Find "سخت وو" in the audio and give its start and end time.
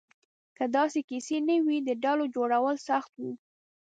2.87-3.31